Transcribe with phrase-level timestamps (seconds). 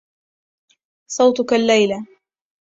[1.07, 2.05] صوتك الليلةَ